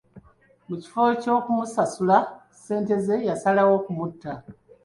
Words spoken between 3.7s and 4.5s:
okumutta.